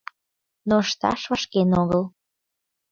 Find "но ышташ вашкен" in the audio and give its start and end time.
0.67-1.69